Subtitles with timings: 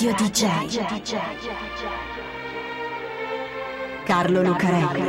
[0.00, 0.78] Radio DJ.
[4.04, 5.02] Carlo Lucarelli.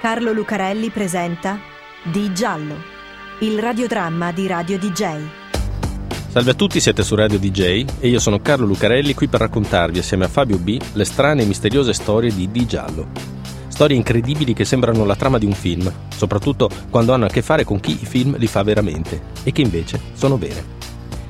[0.00, 1.60] Carlo Lucarelli presenta
[2.02, 2.74] Di Giallo,
[3.42, 5.20] il radiodramma di Radio DJ.
[6.26, 10.00] Salve a tutti, siete su Radio DJ e io sono Carlo Lucarelli qui per raccontarvi
[10.00, 13.35] assieme a Fabio B le strane e misteriose storie di Di Giallo.
[13.76, 17.62] Storie incredibili che sembrano la trama di un film, soprattutto quando hanno a che fare
[17.62, 20.64] con chi i film li fa veramente e che invece sono vere.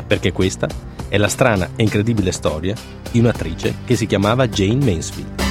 [0.07, 0.69] Perché questa
[1.09, 2.77] è la strana e incredibile storia
[3.11, 5.43] di un'attrice che si chiamava Jane Mansfield.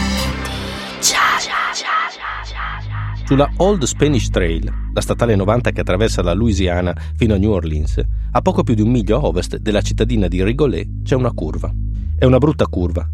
[3.26, 8.02] Sulla Old Spanish Trail, la statale 90 che attraversa la Louisiana fino a New Orleans,
[8.32, 11.70] a poco più di un miglio a ovest della cittadina di Rigolet c'è una curva.
[12.18, 13.06] È una brutta curva.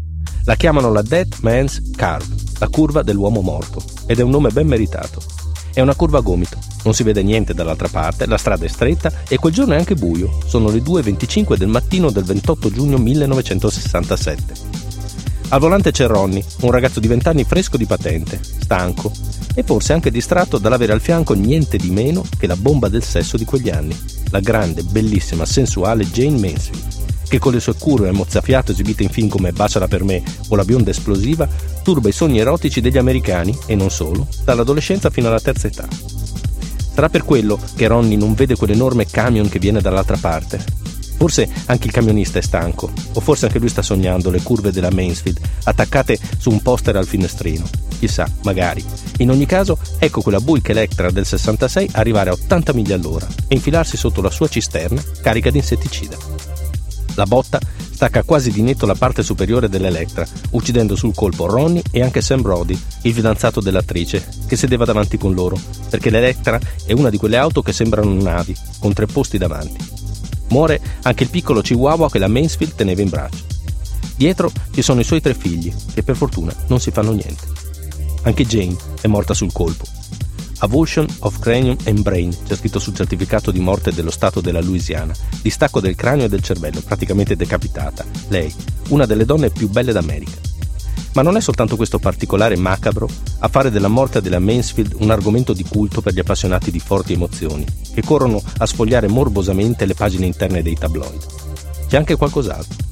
[0.44, 4.66] La chiamano la Dead Man's Curve, la curva dell'uomo morto, ed è un nome ben
[4.66, 5.22] meritato.
[5.72, 9.12] È una curva a gomito, non si vede niente dall'altra parte, la strada è stretta
[9.28, 10.38] e quel giorno è anche buio.
[10.44, 14.54] Sono le 2.25 del mattino del 28 giugno 1967.
[15.50, 19.12] Al volante c'è Ronnie, un ragazzo di 20 anni fresco di patente, stanco
[19.54, 23.36] e forse anche distratto dall'avere al fianco niente di meno che la bomba del sesso
[23.36, 23.96] di quegli anni,
[24.30, 27.01] la grande, bellissima, sensuale Jane Mansfield,
[27.32, 30.54] che con le sue curve e mozzafiato esibite in film come Baciala per me o
[30.54, 31.48] La bionda esplosiva
[31.82, 35.88] turba i sogni erotici degli americani e non solo, dall'adolescenza fino alla terza età.
[36.92, 40.62] Sarà per quello che Ronnie non vede quell'enorme camion che viene dall'altra parte,
[41.16, 44.90] Forse anche il camionista è stanco, o forse anche lui sta sognando le curve della
[44.90, 47.64] Mansfield attaccate su un poster al finestrino.
[48.00, 48.84] Chissà, magari.
[49.18, 53.54] In ogni caso, ecco quella Buick Electra del 66 arrivare a 80 miglia all'ora e
[53.54, 56.16] infilarsi sotto la sua cisterna carica di insetticida.
[57.14, 57.60] La botta
[57.90, 62.42] stacca quasi di netto la parte superiore dell'Electra, uccidendo sul colpo Ronnie e anche Sam
[62.42, 67.36] Brody, il fidanzato dell'attrice, che sedeva davanti con loro, perché l'Electra è una di quelle
[67.36, 69.90] auto che sembrano navi, con tre posti davanti.
[70.48, 73.44] Muore anche il piccolo Chihuahua che la Mansfield teneva in braccio.
[74.16, 77.46] Dietro ci sono i suoi tre figli, che per fortuna non si fanno niente.
[78.22, 79.84] Anche Jane è morta sul colpo.
[80.62, 85.12] Avulsion of Cranium and Brain, c'è scritto sul certificato di morte dello Stato della Louisiana.
[85.42, 88.04] Distacco del cranio e del cervello, praticamente decapitata.
[88.28, 88.52] Lei,
[88.90, 90.38] una delle donne più belle d'America.
[91.14, 93.08] Ma non è soltanto questo particolare macabro
[93.40, 97.12] a fare della morte della Mansfield un argomento di culto per gli appassionati di forti
[97.12, 101.26] emozioni, che corrono a sfogliare morbosamente le pagine interne dei tabloid.
[101.88, 102.91] C'è anche qualcos'altro.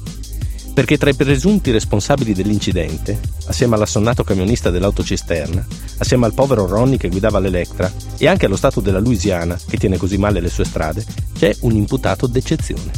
[0.73, 5.65] Perché tra i presunti responsabili dell'incidente, assieme all'assonnato camionista dell'autocisterna,
[5.97, 9.97] assieme al povero Ronnie che guidava l'Electra e anche allo Stato della Louisiana, che tiene
[9.97, 12.91] così male le sue strade, c'è un imputato d'eccezione,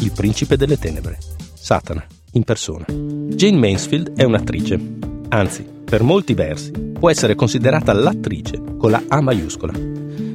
[0.00, 1.18] il principe delle tenebre,
[1.54, 2.86] Satana in persona.
[2.88, 4.80] Jane Mansfield è un'attrice,
[5.28, 9.91] anzi, per molti versi, può essere considerata l'attrice con la A maiuscola.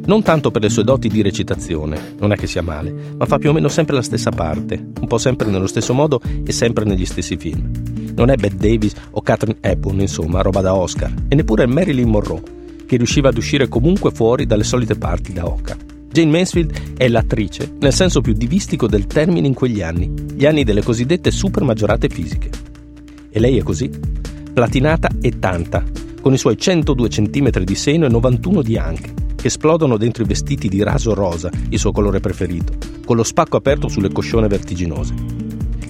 [0.07, 3.38] Non tanto per le sue doti di recitazione, non è che sia male, ma fa
[3.38, 6.85] più o meno sempre la stessa parte, un po' sempre nello stesso modo e sempre
[6.85, 7.69] negli stessi film.
[8.16, 12.41] Non è Bette Davis o Catherine Hepburn, insomma, roba da Oscar, e neppure Marilyn Monroe,
[12.85, 15.75] che riusciva ad uscire comunque fuori dalle solite parti da Oca.
[16.09, 20.63] Jane Mansfield è l'attrice, nel senso più divistico del termine in quegli anni, gli anni
[20.63, 22.50] delle cosiddette super maggiorate fisiche.
[23.29, 23.91] E lei è così,
[24.53, 25.84] platinata e tanta,
[26.22, 30.28] con i suoi 102 cm di seno e 91 di anche, che esplodono dentro i
[30.28, 32.74] vestiti di raso rosa, il suo colore preferito,
[33.06, 35.14] con lo spacco aperto sulle coscione vertiginose.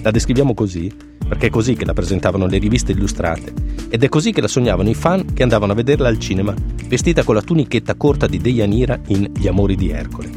[0.02, 0.92] La descriviamo così
[1.26, 3.52] perché è così che la presentavano le riviste illustrate
[3.90, 6.54] ed è così che la sognavano i fan che andavano a vederla al cinema,
[6.86, 10.30] vestita con la tunichetta corta di Deianira in Gli amori di Ercole.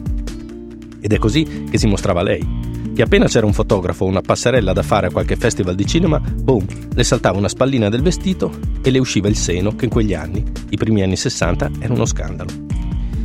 [1.00, 2.46] Ed è così che si mostrava lei,
[2.94, 6.20] che appena c'era un fotografo o una passerella da fare a qualche festival di cinema,
[6.20, 8.52] boom, le saltava una spallina del vestito
[8.82, 12.06] e le usciva il seno che in quegli anni, i primi anni 60, era uno
[12.06, 12.71] scandalo.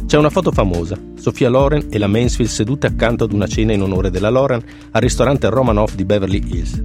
[0.06, 3.82] C'è una foto famosa, Sofia Loren e la Mansfield sedute accanto ad una cena in
[3.82, 4.62] onore della Loren
[4.92, 6.80] al ristorante Romanoff di Beverly Hills.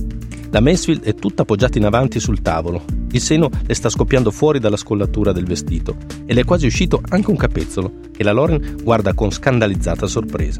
[0.49, 2.83] La Mansfield è tutta appoggiata in avanti sul tavolo.
[3.11, 6.99] Il seno le sta scoppiando fuori dalla scollatura del vestito e le è quasi uscito
[7.09, 10.59] anche un capezzolo che la Loren guarda con scandalizzata sorpresa.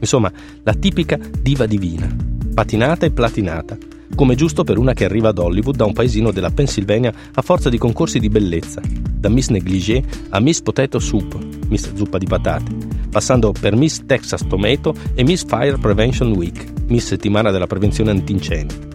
[0.00, 0.32] Insomma,
[0.64, 2.12] la tipica diva divina,
[2.52, 3.78] patinata e platinata,
[4.14, 7.68] come giusto per una che arriva ad Hollywood da un paesino della Pennsylvania a forza
[7.68, 8.80] di concorsi di bellezza,
[9.12, 11.36] da Miss Negligée a Miss Potato Soup,
[11.68, 12.74] Miss Zuppa di patate,
[13.10, 18.90] passando per Miss Texas Tomato e Miss Fire Prevention Week, Miss Settimana della Prevenzione Antincendio.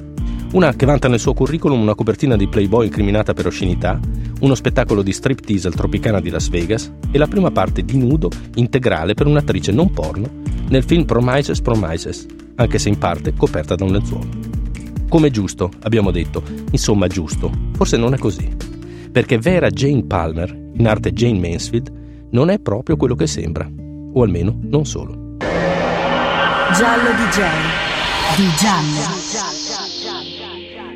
[0.53, 3.99] Una che vanta nel suo curriculum una copertina di Playboy incriminata per oscenità,
[4.39, 8.29] uno spettacolo di striptease al Tropicana di Las Vegas e la prima parte di nudo
[8.55, 10.29] integrale per un'attrice non porno
[10.69, 12.25] nel film Promises Promises,
[12.55, 14.46] anche se in parte coperta da un lenzuolo.
[15.09, 18.55] Come giusto, abbiamo detto, insomma giusto, forse non è così.
[19.17, 21.91] perché vera Jane Palmer, in arte Jane Mansfield,
[22.31, 23.67] non è proprio quello che sembra,
[24.13, 25.35] o almeno non solo.
[25.39, 27.41] Giallo DJ.
[28.35, 28.99] Di giallo.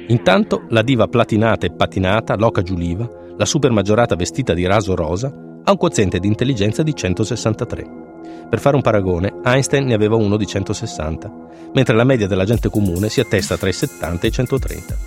[0.07, 5.33] Intanto la diva platinata e patinata, Loca Giuliva, la super maggiorata vestita di raso rosa,
[5.63, 8.00] ha un quoziente di intelligenza di 163.
[8.49, 11.31] Per fare un paragone, Einstein ne aveva uno di 160,
[11.73, 14.97] mentre la media della gente comune si attesta tra i 70 e i 130.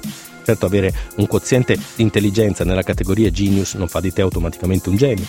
[0.45, 4.97] Certo, avere un quoziente di intelligenza nella categoria genius non fa di te automaticamente un
[4.97, 5.25] genio,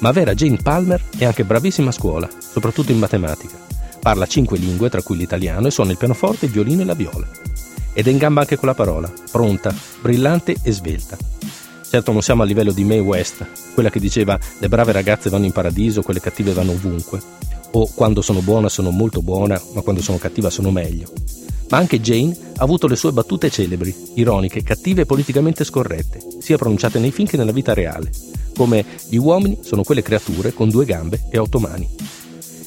[0.00, 3.56] ma vera Jane Palmer è anche bravissima a scuola, soprattutto in matematica.
[4.00, 7.26] Parla cinque lingue, tra cui l'italiano, e suona il pianoforte, il violino e la viola.
[7.92, 11.16] Ed è in gamba anche con la parola, pronta, brillante e svelta.
[11.90, 15.46] Certo non siamo a livello di Mae West, quella che diceva le brave ragazze vanno
[15.46, 17.18] in paradiso, quelle cattive vanno ovunque,
[17.70, 21.10] o quando sono buona sono molto buona, ma quando sono cattiva sono meglio.
[21.70, 26.58] Ma anche Jane ha avuto le sue battute celebri, ironiche, cattive e politicamente scorrette, sia
[26.58, 28.10] pronunciate nei film che nella vita reale,
[28.54, 31.88] come gli uomini sono quelle creature con due gambe e otto mani.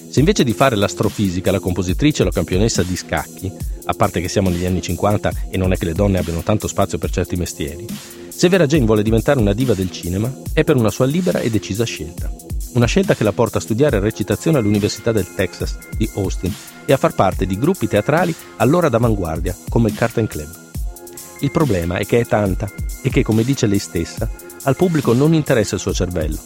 [0.09, 3.51] Se invece di fare l'astrofisica, la compositrice o la campionessa di scacchi,
[3.85, 6.67] a parte che siamo negli anni 50 e non è che le donne abbiano tanto
[6.67, 7.85] spazio per certi mestieri,
[8.31, 11.49] se Vera Jane vuole diventare una diva del cinema, è per una sua libera e
[11.49, 12.31] decisa scelta.
[12.73, 16.53] Una scelta che la porta a studiare recitazione all'Università del Texas di Austin
[16.85, 20.49] e a far parte di gruppi teatrali allora d'avanguardia, come il Carton Club.
[21.41, 24.29] Il problema è che è tanta e che, come dice lei stessa,
[24.63, 26.39] al pubblico non interessa il suo cervello.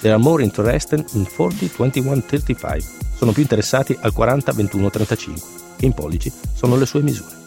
[0.00, 2.84] They are more interested in 40-21-35.
[3.16, 5.42] Sono più interessati al 40-21-35,
[5.76, 7.45] che in pollici sono le sue misure.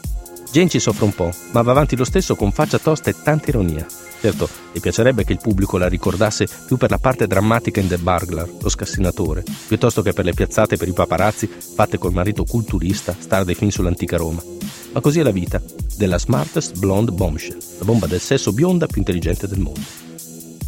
[0.52, 3.50] Jane ci soffre un po', ma va avanti lo stesso con faccia tosta e tanta
[3.50, 3.86] ironia,
[4.22, 7.98] Certo, le piacerebbe che il pubblico la ricordasse più per la parte drammatica in The
[7.98, 13.16] Burglar, lo scassinatore, piuttosto che per le piazzate per i paparazzi fatte col marito culturista,
[13.18, 14.44] star dei film sull'antica Roma.
[14.92, 15.62] Ma così è la vita
[15.96, 19.80] della smartest blonde bombshell, la bomba del sesso bionda più intelligente del mondo.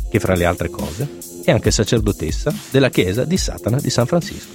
[0.09, 4.53] Che fra le altre cose è anche sacerdotessa della chiesa di Satana di San Francisco.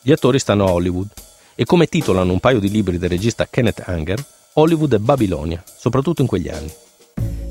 [0.00, 1.08] Gli attori stanno a Hollywood
[1.54, 6.22] e come titolano un paio di libri del regista Kenneth Anger, Hollywood è Babilonia, soprattutto
[6.22, 6.70] in quegli anni.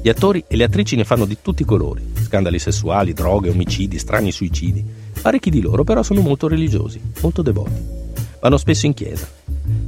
[0.01, 3.99] Gli attori e le attrici ne fanno di tutti i colori, scandali sessuali, droghe, omicidi,
[3.99, 4.83] strani suicidi.
[5.21, 7.99] Parecchi di loro però sono molto religiosi, molto devoti.
[8.39, 9.29] Vanno spesso in chiesa.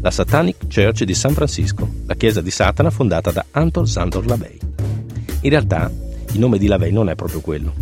[0.02, 4.58] La Satanic Church di San Francisco, la chiesa di Satana fondata da Anton Sandor LaVey.
[5.42, 5.92] In realtà,
[6.32, 7.74] il nome di LaVey non è proprio quello.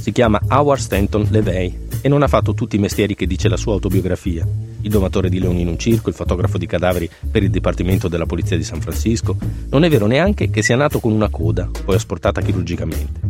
[0.00, 3.56] Si chiama Howard Stanton LeVey e non ha fatto tutti i mestieri che dice la
[3.56, 4.46] sua autobiografia,
[4.80, 8.26] il domatore di leoni in un circo, il fotografo di cadaveri per il Dipartimento della
[8.26, 9.36] Polizia di San Francisco.
[9.70, 13.20] Non è vero neanche che sia nato con una coda, poi asportata chirurgicamente.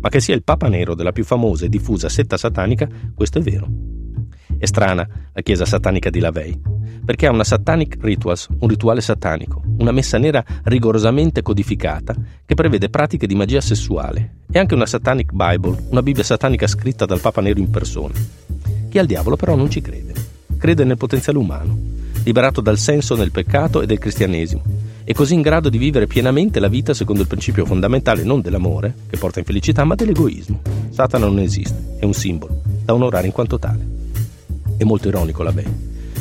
[0.00, 3.42] Ma che sia il Papa Nero della più famosa e diffusa setta satanica, questo è
[3.42, 3.68] vero.
[4.58, 6.60] È strana la chiesa satanica di Lavey,
[7.04, 12.14] perché ha una satanic rituals, un rituale satanico, una messa nera rigorosamente codificata
[12.44, 17.06] che prevede pratiche di magia sessuale e anche una satanic Bible, una Bibbia satanica scritta
[17.06, 18.14] dal Papa Nero in persona.
[18.88, 21.74] Chi al diavolo però non ci crede crede nel potenziale umano,
[22.22, 24.62] liberato dal senso nel peccato e del cristianesimo,
[25.04, 28.94] e così in grado di vivere pienamente la vita secondo il principio fondamentale non dell'amore,
[29.08, 30.60] che porta infelicità, ma dell'egoismo.
[30.90, 33.88] Satana non esiste, è un simbolo, da onorare in quanto tale.
[34.76, 35.64] È molto ironico la Bey,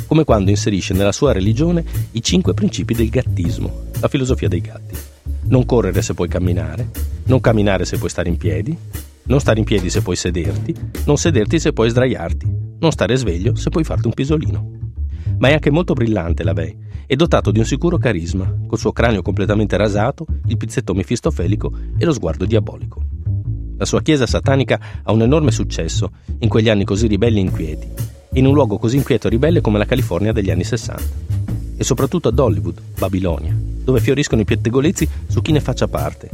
[0.09, 4.95] come quando inserisce nella sua religione i cinque principi del gattismo, la filosofia dei gatti.
[5.43, 6.89] Non correre se puoi camminare,
[7.25, 8.75] non camminare se puoi stare in piedi,
[9.25, 10.73] non stare in piedi se puoi sederti,
[11.05, 12.47] non sederti se puoi sdraiarti,
[12.79, 14.71] non stare sveglio se puoi farti un pisolino.
[15.37, 16.75] Ma è anche molto brillante la Vey
[17.05, 22.03] e dotato di un sicuro carisma, col suo cranio completamente rasato, il pizzetto mefistofelico e
[22.03, 23.03] lo sguardo diabolico.
[23.77, 27.87] La sua chiesa satanica ha un enorme successo in quegli anni così ribelli e inquieti,
[28.33, 31.03] in un luogo così inquieto e ribelle come la California degli anni 60.
[31.77, 36.29] E soprattutto ad Hollywood, Babilonia, dove fioriscono i pettegolezzi su chi ne faccia parte.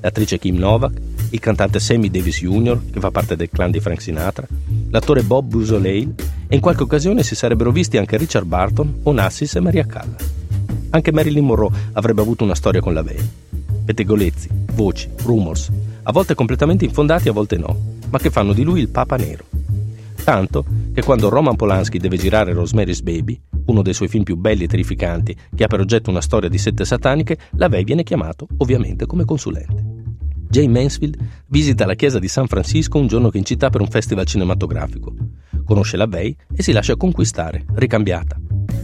[0.00, 0.98] L'attrice Kim Novak,
[1.30, 4.46] il cantante Sammy Davis Jr., che fa parte del clan di Frank Sinatra,
[4.90, 6.14] l'attore Bob Busolale
[6.48, 10.32] e in qualche occasione si sarebbero visti anche Richard Barton, Onassis e Maria Callas.
[10.90, 13.18] Anche Marilyn Monroe avrebbe avuto una storia con la Vey.
[13.84, 15.70] Pettegolezzi, voci, rumors,
[16.02, 17.76] a volte completamente infondati, a volte no,
[18.08, 19.49] ma che fanno di lui il Papa Nero.
[20.24, 24.64] Tanto che quando Roman Polanski deve girare Rosemary's Baby, uno dei suoi film più belli
[24.64, 28.46] e terrificanti, che ha per oggetto una storia di sette sataniche, la Vey viene chiamato
[28.58, 29.98] ovviamente come consulente.
[30.48, 33.88] Jay Mansfield visita la chiesa di San Francisco un giorno che in città per un
[33.88, 35.14] festival cinematografico.
[35.64, 38.36] Conosce la Vey e si lascia conquistare, ricambiata.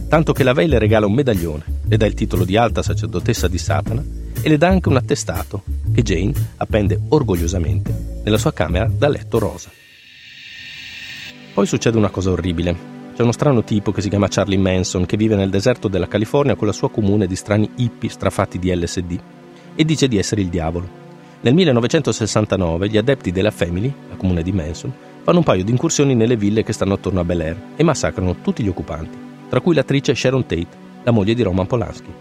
[0.07, 3.49] Tanto che la Vey le regala un medaglione, le dà il titolo di alta sacerdotessa
[3.49, 4.03] di Satana
[4.41, 5.63] e le dà anche un attestato
[5.93, 9.69] che Jane appende orgogliosamente nella sua camera da letto rosa.
[11.57, 12.75] Poi succede una cosa orribile.
[13.15, 16.53] C'è uno strano tipo che si chiama Charlie Manson che vive nel deserto della California
[16.53, 19.19] con la sua comune di strani hippie strafatti di LSD
[19.73, 20.87] e dice di essere il diavolo
[21.41, 26.13] Nel 1969 gli adepti della Family, la comune di Manson, fanno un paio di incursioni
[26.13, 29.17] nelle ville che stanno attorno a Bel Air e massacrano tutti gli occupanti,
[29.49, 30.67] tra cui l'attrice Sharon Tate,
[31.01, 32.13] la moglie di Roman Polanski.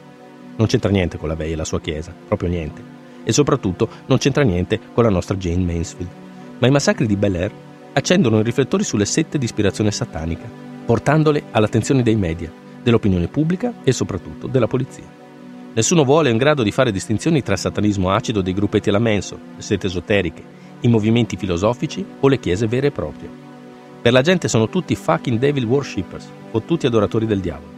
[0.56, 2.82] Non c'entra niente con la Bay e la sua chiesa, proprio niente.
[3.22, 6.10] E soprattutto non c'entra niente con la nostra Jane Mansfield.
[6.58, 7.52] Ma i massacri di Bel Air
[7.96, 10.46] accendono i riflettori sulle sette di ispirazione satanica,
[10.84, 15.24] portandole all'attenzione dei media, dell'opinione pubblica e soprattutto della polizia.
[15.72, 19.62] Nessuno vuole in grado di fare distinzioni tra satanismo acido dei gruppetti alla Manson, le
[19.62, 20.44] sette esoteriche,
[20.80, 23.30] i movimenti filosofici o le chiese vere e proprie.
[24.02, 27.72] Per la gente sono tutti fucking devil worshippers, o tutti adoratori del diavolo.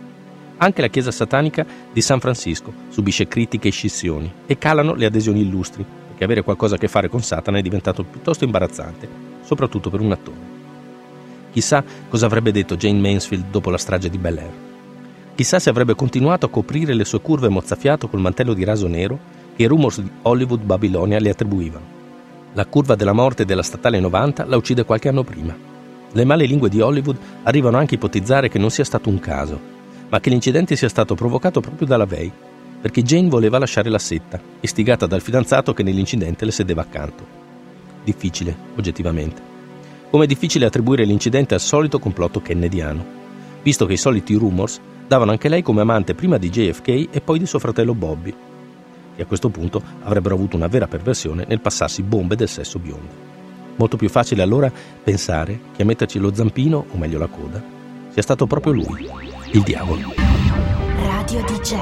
[0.56, 5.42] Anche la chiesa satanica di San Francisco subisce critiche e scissioni e calano le adesioni
[5.42, 10.00] illustri, perché avere qualcosa a che fare con Satana è diventato piuttosto imbarazzante, soprattutto per
[10.00, 10.56] un attore.
[11.50, 14.52] Chissà cosa avrebbe detto Jane Mansfield dopo la strage di Bel Air.
[15.34, 19.18] Chissà se avrebbe continuato a coprire le sue curve mozzafiato col mantello di raso nero
[19.56, 21.96] che i rumors di Hollywood Babilonia le attribuivano.
[22.52, 25.56] La curva della morte della statale 90 la uccide qualche anno prima.
[26.12, 29.58] Le male lingue di Hollywood arrivano anche a ipotizzare che non sia stato un caso,
[30.10, 32.30] ma che l'incidente sia stato provocato proprio dalla Vey,
[32.80, 37.37] perché Jane voleva lasciare la setta, istigata dal fidanzato che nell'incidente le sedeva accanto.
[38.04, 39.42] Difficile, oggettivamente.
[40.10, 43.04] Come è difficile attribuire l'incidente al solito complotto kennediano,
[43.62, 47.38] visto che i soliti rumors davano anche lei come amante prima di JFK e poi
[47.38, 48.34] di suo fratello Bobby,
[49.16, 53.26] che a questo punto avrebbero avuto una vera perversione nel passarsi bombe del sesso biondo.
[53.76, 57.62] Molto più facile allora pensare che a metterci lo zampino, o meglio la coda,
[58.10, 59.08] sia stato proprio lui,
[59.52, 60.14] il diavolo.
[60.96, 61.76] Radio DJ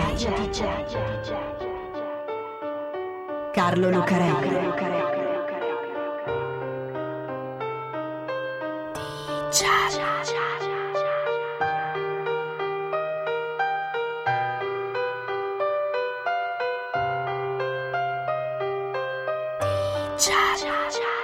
[3.53, 5.06] Carlo Lucarelli
[9.57, 11.49] 恰恰恰恰恰恰恰
[20.19, 21.16] 恰恰恰恰恰恰恰